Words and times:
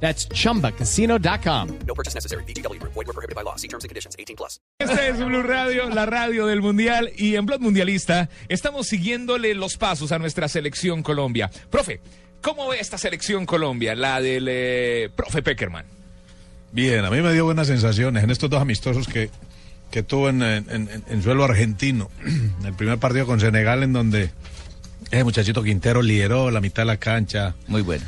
That's 0.00 0.28
chumbacasino.com. 0.28 1.68
No 1.86 1.94
purchase 1.94 2.14
necessary. 2.14 2.44
BGW. 2.44 2.78
Void 2.82 3.06
were 3.06 3.12
prohibited 3.14 3.34
by 3.34 3.42
law. 3.42 3.56
See 3.56 3.68
terms 3.68 3.84
and 3.84 3.88
conditions. 3.90 4.14
18 4.18 4.36
plus. 4.36 4.60
Este 4.78 5.08
es 5.08 5.16
Blue 5.18 5.42
Radio, 5.42 5.88
la 5.88 6.04
radio 6.06 6.46
del 6.46 6.60
Mundial. 6.60 7.10
Y 7.16 7.36
en 7.36 7.46
Blog 7.46 7.60
Mundialista 7.60 8.28
estamos 8.48 8.86
siguiéndole 8.88 9.54
los 9.54 9.76
pasos 9.76 10.12
a 10.12 10.18
nuestra 10.18 10.48
selección 10.48 11.02
Colombia. 11.02 11.50
Profe, 11.70 12.00
¿cómo 12.42 12.68
ve 12.68 12.78
esta 12.80 12.98
selección 12.98 13.46
Colombia? 13.46 13.94
La 13.94 14.20
del 14.20 14.46
eh, 14.50 15.08
profe 15.16 15.42
Peckerman. 15.42 15.86
Bien, 16.72 17.04
a 17.04 17.10
mí 17.10 17.22
me 17.22 17.32
dio 17.32 17.46
buenas 17.46 17.68
sensaciones 17.68 18.22
en 18.22 18.30
estos 18.30 18.50
dos 18.50 18.60
amistosos 18.60 19.06
que, 19.08 19.30
que 19.90 20.02
tuvo 20.02 20.28
en, 20.28 20.42
en- 20.42 20.66
en- 20.68 21.04
en 21.08 21.22
suelo 21.22 21.44
argentino. 21.44 22.10
El 22.64 22.74
primer 22.74 22.98
partido 22.98 23.24
con 23.24 23.40
Senegal 23.40 23.82
en 23.82 23.92
donde 23.94 24.30
el 25.10 25.24
muchachito 25.24 25.62
Quintero 25.62 26.02
lideró 26.02 26.50
la 26.50 26.60
mitad 26.60 26.82
de 26.82 26.86
la 26.86 26.96
cancha, 26.98 27.54
Muy 27.68 27.80
bueno. 27.82 28.04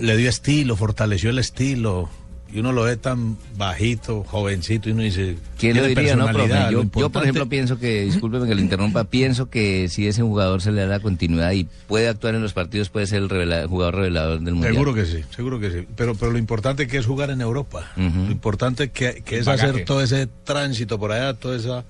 Le 0.00 0.16
dio 0.16 0.28
estilo, 0.28 0.76
fortaleció 0.76 1.30
el 1.30 1.38
estilo. 1.38 2.08
Y 2.52 2.60
uno 2.60 2.70
lo 2.72 2.84
ve 2.84 2.96
tan 2.96 3.36
bajito, 3.56 4.22
jovencito, 4.22 4.88
y 4.88 4.92
uno 4.92 5.02
dice... 5.02 5.36
¿Quién 5.58 5.76
lo 5.76 5.82
diría, 5.86 6.14
no, 6.14 6.28
profe? 6.28 6.54
Yo, 6.70 6.84
yo, 6.94 7.10
por 7.10 7.22
ejemplo, 7.24 7.48
pienso 7.48 7.80
que, 7.80 8.02
discúlpeme 8.02 8.46
que 8.46 8.54
lo 8.54 8.60
interrumpa, 8.60 9.02
pienso 9.02 9.50
que 9.50 9.88
si 9.88 10.06
ese 10.06 10.22
jugador 10.22 10.62
se 10.62 10.70
le 10.70 10.82
da 10.82 10.86
la 10.86 11.00
continuidad 11.00 11.50
y 11.50 11.66
puede 11.88 12.06
actuar 12.06 12.36
en 12.36 12.42
los 12.42 12.52
partidos, 12.52 12.90
puede 12.90 13.08
ser 13.08 13.22
el 13.22 13.28
revela- 13.28 13.66
jugador 13.66 13.96
revelador 13.96 14.38
del 14.40 14.54
Mundial. 14.54 14.72
Seguro 14.74 14.94
que 14.94 15.04
sí, 15.04 15.24
seguro 15.34 15.58
que 15.58 15.70
sí. 15.72 15.88
Pero, 15.96 16.14
pero 16.14 16.30
lo 16.30 16.38
importante 16.38 16.86
que 16.86 16.96
es 16.98 17.06
jugar 17.06 17.30
en 17.30 17.40
Europa. 17.40 17.90
Lo 17.96 18.30
importante 18.30 18.90
que, 18.90 19.22
que 19.24 19.38
es 19.40 19.46
bagaje. 19.46 19.70
hacer 19.70 19.84
todo 19.84 20.00
ese 20.00 20.28
tránsito 20.44 20.96
por 20.96 21.10
allá, 21.10 21.34
toda 21.34 21.56
esa, 21.56 21.84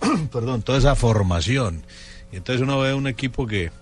perdón, 0.32 0.62
toda 0.62 0.78
esa 0.78 0.94
formación. 0.94 1.82
Y 2.32 2.36
entonces 2.36 2.62
uno 2.62 2.78
ve 2.78 2.94
un 2.94 3.08
equipo 3.08 3.44
que, 3.44 3.72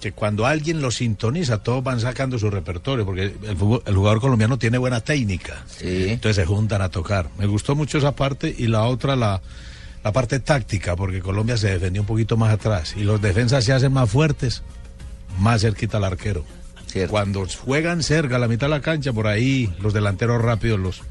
que 0.00 0.12
cuando 0.12 0.46
alguien 0.46 0.80
lo 0.80 0.90
sintoniza, 0.90 1.58
todos 1.62 1.84
van 1.84 2.00
sacando 2.00 2.38
su 2.38 2.50
repertorio, 2.50 3.04
porque 3.04 3.24
el, 3.24 3.56
fútbol- 3.58 3.82
el 3.86 3.94
jugador 3.94 4.20
colombiano 4.20 4.58
tiene 4.58 4.78
buena 4.78 5.00
técnica. 5.00 5.64
Sí. 5.66 6.08
Entonces 6.08 6.36
se 6.36 6.46
juntan 6.46 6.80
a 6.82 6.88
tocar. 6.88 7.28
Me 7.38 7.46
gustó 7.46 7.74
mucho 7.76 7.98
esa 7.98 8.12
parte 8.16 8.54
y 8.56 8.66
la 8.66 8.84
otra, 8.84 9.14
la, 9.16 9.40
la 10.02 10.12
parte 10.12 10.40
táctica, 10.40 10.96
porque 10.96 11.20
Colombia 11.20 11.56
se 11.56 11.68
defendió 11.70 12.02
un 12.02 12.06
poquito 12.06 12.36
más 12.36 12.50
atrás 12.52 12.94
y 12.96 13.04
los 13.04 13.20
defensas 13.20 13.64
se 13.64 13.72
hacen 13.72 13.92
más 13.92 14.08
fuertes, 14.10 14.62
más 15.38 15.60
cerquita 15.60 15.98
al 15.98 16.04
arquero. 16.04 16.44
Cierto. 16.86 17.10
Cuando 17.10 17.46
juegan 17.46 18.02
cerca, 18.02 18.36
a 18.36 18.38
la 18.38 18.48
mitad 18.48 18.66
de 18.66 18.70
la 18.70 18.80
cancha, 18.80 19.12
por 19.12 19.26
ahí 19.26 19.72
los 19.80 19.92
delanteros 19.92 20.42
rápidos 20.42 20.80
los, 20.80 21.02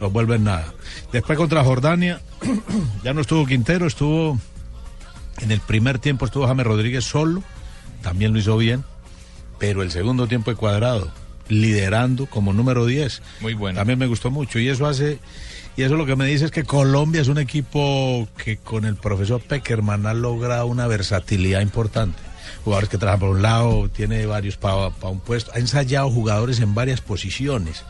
los 0.00 0.12
vuelven 0.12 0.42
nada. 0.44 0.72
Después 1.12 1.38
contra 1.38 1.62
Jordania, 1.62 2.20
ya 3.04 3.12
no 3.14 3.20
estuvo 3.20 3.46
Quintero, 3.46 3.86
estuvo 3.86 4.38
en 5.42 5.50
el 5.52 5.60
primer 5.60 5.98
tiempo 5.98 6.24
estuvo 6.24 6.46
James 6.46 6.66
Rodríguez 6.66 7.04
solo, 7.04 7.42
también 8.06 8.32
lo 8.32 8.38
hizo 8.38 8.56
bien, 8.56 8.84
pero 9.58 9.82
el 9.82 9.90
segundo 9.90 10.28
tiempo 10.28 10.52
de 10.52 10.56
cuadrado, 10.56 11.10
liderando 11.48 12.26
como 12.26 12.52
número 12.52 12.86
10. 12.86 13.20
Muy 13.40 13.54
bueno. 13.54 13.80
También 13.80 13.98
me 13.98 14.06
gustó 14.06 14.30
mucho 14.30 14.60
y 14.60 14.68
eso 14.68 14.86
hace 14.86 15.18
y 15.76 15.82
eso 15.82 15.96
lo 15.96 16.06
que 16.06 16.14
me 16.14 16.24
dice 16.26 16.44
es 16.44 16.50
que 16.52 16.62
Colombia 16.62 17.20
es 17.20 17.26
un 17.26 17.38
equipo 17.38 18.28
que 18.42 18.58
con 18.58 18.84
el 18.84 18.94
profesor 18.94 19.40
Peckerman 19.40 20.06
ha 20.06 20.14
logrado 20.14 20.66
una 20.66 20.86
versatilidad 20.86 21.62
importante. 21.62 22.18
Jugadores 22.64 22.88
que 22.90 22.96
trabajan 22.96 23.18
por 23.20 23.30
un 23.30 23.42
lado, 23.42 23.88
tiene 23.88 24.24
varios 24.26 24.56
para 24.56 24.86
un 25.02 25.18
puesto, 25.20 25.50
ha 25.52 25.58
ensayado 25.58 26.08
jugadores 26.10 26.60
en 26.60 26.74
varias 26.76 27.00
posiciones 27.00 27.82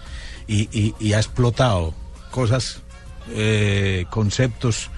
y, 0.47 0.63
y- 0.73 0.95
y 0.99 1.13
ha 1.13 1.19
explotado 1.19 1.93
cosas, 2.31 2.81
eh, 3.35 4.07
conceptos, 4.09 4.89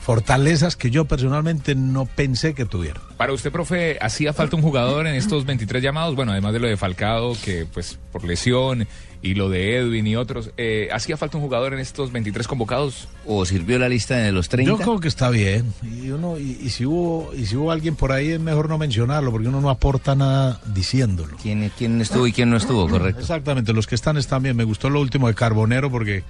fortalezas 0.00 0.76
que 0.76 0.90
yo 0.90 1.04
personalmente 1.04 1.74
no 1.74 2.06
pensé 2.06 2.54
que 2.54 2.64
tuviera. 2.64 3.00
Para 3.16 3.32
usted, 3.32 3.52
profe, 3.52 3.98
¿hacía 4.00 4.32
falta 4.32 4.56
un 4.56 4.62
jugador 4.62 5.06
en 5.06 5.14
estos 5.14 5.44
23 5.44 5.82
llamados? 5.82 6.16
Bueno, 6.16 6.32
además 6.32 6.52
de 6.54 6.60
lo 6.60 6.68
de 6.68 6.76
Falcao, 6.76 7.36
que 7.44 7.66
pues 7.72 7.98
por 8.10 8.24
lesión, 8.24 8.88
y 9.22 9.34
lo 9.34 9.50
de 9.50 9.76
Edwin 9.76 10.06
y 10.06 10.16
otros, 10.16 10.50
eh, 10.56 10.88
¿hacía 10.92 11.16
falta 11.16 11.36
un 11.36 11.42
jugador 11.42 11.74
en 11.74 11.80
estos 11.80 12.10
23 12.10 12.48
convocados? 12.48 13.08
¿O 13.26 13.44
sirvió 13.44 13.78
la 13.78 13.88
lista 13.88 14.16
de 14.16 14.32
los 14.32 14.48
30? 14.48 14.70
Yo 14.70 14.78
creo 14.78 14.98
que 14.98 15.08
está 15.08 15.28
bien. 15.28 15.74
Y, 15.82 16.10
uno, 16.10 16.38
y, 16.38 16.58
y 16.62 16.70
si 16.70 16.86
hubo, 16.86 17.30
y 17.34 17.44
si 17.44 17.56
hubo 17.56 17.70
alguien 17.70 17.96
por 17.96 18.12
ahí 18.12 18.30
es 18.30 18.40
mejor 18.40 18.68
no 18.68 18.78
mencionarlo 18.78 19.30
porque 19.30 19.48
uno 19.48 19.60
no 19.60 19.68
aporta 19.68 20.14
nada 20.14 20.60
diciéndolo. 20.72 21.36
¿Quién, 21.42 21.70
¿Quién 21.76 22.00
estuvo 22.00 22.26
y 22.26 22.32
quién 22.32 22.48
no 22.48 22.56
estuvo? 22.56 22.88
Correcto. 22.88 23.20
Exactamente, 23.20 23.74
los 23.74 23.86
que 23.86 23.94
están 23.94 24.16
están 24.16 24.42
bien. 24.42 24.56
Me 24.56 24.64
gustó 24.64 24.88
lo 24.88 25.00
último 25.00 25.28
de 25.28 25.34
Carbonero 25.34 25.90
porque 25.90 26.24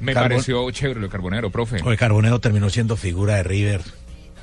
Me 0.00 0.12
Carbon- 0.14 0.28
pareció 0.30 0.70
chévere 0.70 1.00
lo 1.00 1.06
de 1.06 1.10
Carbonero, 1.12 1.50
profe. 1.50 1.80
oye, 1.84 1.96
Carbonero 1.96 2.40
terminó 2.40 2.70
siendo 2.70 2.96
figura 2.96 3.36
de 3.36 3.42
River. 3.42 3.80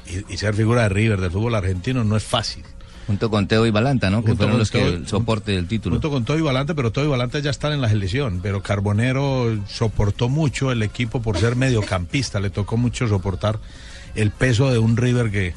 Y, 0.07 0.33
y 0.33 0.37
ser 0.37 0.53
figura 0.53 0.83
de 0.83 0.89
River 0.89 1.19
del 1.21 1.31
fútbol 1.31 1.55
argentino 1.55 2.03
no 2.03 2.15
es 2.17 2.23
fácil. 2.23 2.63
Junto 3.07 3.29
con 3.29 3.47
Teo 3.47 3.65
y 3.67 3.71
Balanta, 3.71 4.09
¿no? 4.09 4.23
Que 4.23 4.35
fueron 4.35 4.57
los 4.57 4.71
que 4.71 4.79
Teo- 4.79 4.87
el 4.87 5.07
soporte 5.07 5.51
del 5.51 5.67
título. 5.67 5.95
Junto 5.95 6.09
con 6.09 6.25
Toy 6.25 6.41
Valante, 6.41 6.73
pero 6.73 6.91
Toy 6.91 7.07
Valante 7.07 7.39
ya 7.41 7.51
están 7.51 7.71
en 7.73 7.81
la 7.81 7.87
selección. 7.89 8.39
Pero 8.41 8.63
Carbonero 8.63 9.55
soportó 9.67 10.27
mucho 10.27 10.71
el 10.71 10.81
equipo 10.81 11.21
por 11.21 11.37
ser 11.37 11.55
mediocampista. 11.55 12.39
Le 12.39 12.49
tocó 12.49 12.77
mucho 12.77 13.07
soportar 13.07 13.59
el 14.15 14.31
peso 14.31 14.71
de 14.71 14.79
un 14.79 14.97
River 14.97 15.29
que, 15.29 15.53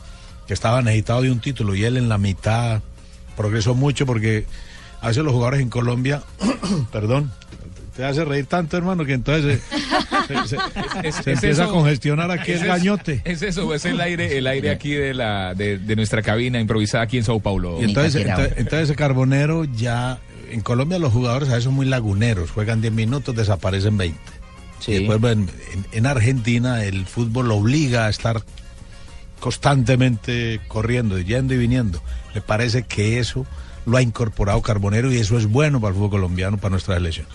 que 0.46 0.52
estaba 0.54 0.82
necesitado 0.82 1.22
de 1.22 1.30
un 1.30 1.40
título. 1.40 1.74
Y 1.74 1.84
él 1.84 1.96
en 1.96 2.10
la 2.10 2.18
mitad 2.18 2.82
progresó 3.34 3.74
mucho 3.74 4.04
porque 4.04 4.44
a 5.00 5.08
veces 5.08 5.24
los 5.24 5.32
jugadores 5.32 5.60
en 5.60 5.70
Colombia, 5.70 6.22
perdón, 6.92 7.30
te 7.98 8.04
hace 8.04 8.24
reír 8.24 8.46
tanto, 8.46 8.76
hermano, 8.76 9.04
que 9.04 9.12
entonces 9.12 9.60
se, 10.28 10.34
se- 10.36 10.48
se- 10.56 10.56
Es- 11.08 11.14
se 11.16 11.20
es 11.20 11.26
empieza 11.26 11.48
eso- 11.48 11.64
a 11.64 11.68
congestionar 11.72 12.30
aquí 12.30 12.52
es 12.52 12.62
el 12.62 12.68
gañote. 12.68 13.22
Es 13.24 13.42
eso, 13.42 13.74
es 13.74 13.84
el 13.86 14.00
aire, 14.00 14.38
el 14.38 14.46
aire 14.46 14.70
aquí 14.70 14.92
de 14.92 15.14
la 15.14 15.52
de, 15.54 15.78
de 15.78 15.96
nuestra 15.96 16.22
cabina 16.22 16.60
improvisada 16.60 17.02
aquí 17.02 17.18
en 17.18 17.24
Sao 17.24 17.40
Paulo. 17.40 17.78
Y 17.80 17.84
entonces, 17.86 18.24
entonces, 18.56 18.96
Carbonero 18.96 19.64
ya, 19.64 20.20
en 20.48 20.60
Colombia 20.60 21.00
los 21.00 21.12
jugadores 21.12 21.48
a 21.48 21.52
veces 21.54 21.64
son 21.64 21.74
muy 21.74 21.86
laguneros, 21.86 22.52
juegan 22.52 22.80
10 22.80 22.92
minutos, 22.92 23.34
desaparecen 23.34 23.96
20. 23.96 24.16
Sí. 24.78 24.92
Y 24.92 24.98
después 25.06 25.20
en, 25.32 25.40
en- 25.72 25.86
en 25.90 26.06
Argentina 26.06 26.84
el 26.84 27.04
fútbol 27.04 27.48
lo 27.48 27.56
obliga 27.56 28.06
a 28.06 28.10
estar 28.10 28.42
constantemente 29.40 30.60
corriendo, 30.68 31.18
yendo 31.18 31.52
y 31.54 31.58
viniendo. 31.58 32.00
Me 32.34 32.40
parece 32.42 32.82
que 32.84 33.18
eso 33.18 33.44
lo 33.86 33.96
ha 33.96 34.02
incorporado 34.02 34.60
Carbonero 34.62 35.12
y 35.12 35.16
eso 35.18 35.38
es 35.38 35.46
bueno 35.46 35.80
para 35.80 35.90
el 35.90 35.94
fútbol 35.96 36.10
colombiano, 36.10 36.58
para 36.58 36.70
nuestra 36.70 36.94
selección. 36.94 37.26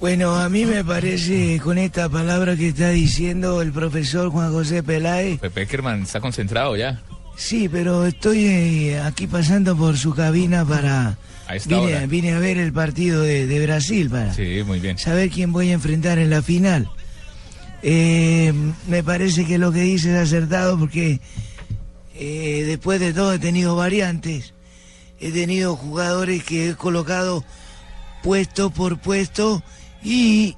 Bueno, 0.00 0.34
a 0.36 0.48
mí 0.48 0.64
me 0.64 0.82
parece 0.82 1.60
con 1.62 1.76
esta 1.76 2.08
palabra 2.08 2.56
que 2.56 2.68
está 2.68 2.88
diciendo 2.88 3.60
el 3.60 3.70
profesor 3.72 4.30
Juan 4.30 4.50
José 4.50 4.82
Peláez. 4.82 5.38
Pepe 5.40 5.50
Peckerman 5.66 6.02
está 6.02 6.20
concentrado 6.20 6.74
ya. 6.76 7.02
Sí, 7.36 7.68
pero 7.68 8.06
estoy 8.06 8.44
eh, 8.46 9.00
aquí 9.00 9.26
pasando 9.26 9.76
por 9.76 9.96
su 9.98 10.14
cabina 10.14 10.64
para... 10.64 11.18
A 11.46 11.56
esta 11.56 11.68
Vine, 11.80 11.96
hora. 11.96 12.06
vine 12.06 12.32
a 12.32 12.38
ver 12.38 12.58
el 12.58 12.72
partido 12.72 13.22
de, 13.22 13.46
de 13.46 13.66
Brasil 13.66 14.08
para 14.08 14.32
Sí, 14.32 14.62
muy 14.64 14.78
bien. 14.78 14.96
saber 14.98 15.30
quién 15.30 15.52
voy 15.52 15.70
a 15.70 15.74
enfrentar 15.74 16.18
en 16.18 16.30
la 16.30 16.42
final. 16.42 16.88
Eh, 17.82 18.52
me 18.86 19.02
parece 19.02 19.44
que 19.44 19.58
lo 19.58 19.72
que 19.72 19.80
dice 19.80 20.10
es 20.12 20.16
acertado 20.28 20.78
porque 20.78 21.18
eh, 22.14 22.62
después 22.66 23.00
de 23.00 23.12
todo 23.12 23.32
he 23.34 23.38
tenido 23.38 23.74
variantes. 23.74 24.54
He 25.18 25.32
tenido 25.32 25.74
jugadores 25.76 26.44
que 26.44 26.70
he 26.70 26.74
colocado 26.76 27.44
puesto 28.22 28.70
por 28.70 28.98
puesto 29.00 29.62
y 30.02 30.56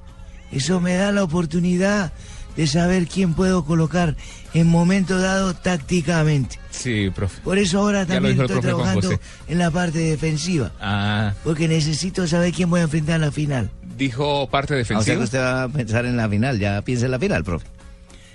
eso 0.51 0.79
me 0.79 0.95
da 0.95 1.11
la 1.11 1.23
oportunidad 1.23 2.11
de 2.55 2.67
saber 2.67 3.07
quién 3.07 3.33
puedo 3.33 3.65
colocar 3.65 4.15
en 4.53 4.67
momento 4.67 5.19
dado 5.19 5.55
tácticamente. 5.55 6.59
Sí, 6.69 7.09
profe. 7.13 7.41
Por 7.41 7.57
eso 7.57 7.79
ahora 7.79 8.05
también 8.05 8.39
estoy 8.39 8.61
trabajando 8.61 9.19
en 9.47 9.57
la 9.57 9.71
parte 9.71 9.97
defensiva, 9.99 10.71
Ah, 10.79 11.33
porque 11.43 11.67
necesito 11.67 12.27
saber 12.27 12.53
quién 12.53 12.69
voy 12.69 12.81
a 12.81 12.83
enfrentar 12.83 13.15
en 13.15 13.21
la 13.21 13.31
final. 13.31 13.71
dijo 13.97 14.47
parte 14.49 14.73
Ah, 14.75 14.81
O 14.81 14.85
sea 14.85 14.97
defensiva. 14.97 15.17
que 15.17 15.23
usted 15.23 15.39
va 15.39 15.63
a 15.63 15.69
pensar 15.69 16.05
en 16.05 16.15
la 16.17 16.29
final, 16.29 16.59
ya 16.59 16.81
piensa 16.83 17.05
en 17.05 17.11
la 17.11 17.19
final, 17.19 17.43
profe. 17.43 17.65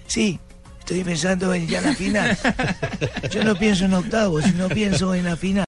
Sí, 0.08 0.40
estoy 0.80 1.04
pensando 1.04 1.54
en 1.54 1.68
ya 1.68 1.80
la 1.80 1.94
final. 1.94 2.36
Yo 3.30 3.44
no 3.44 3.54
pienso 3.56 3.84
en 3.84 3.94
octavos, 3.94 4.42
sino 4.44 4.68
pienso 4.68 5.14
en 5.14 5.24
la 5.26 5.36
final. 5.36 5.64